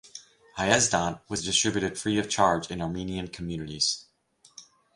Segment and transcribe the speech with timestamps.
[0.57, 4.05] "Hayasdan" was distributed free of charge in Armenian communities.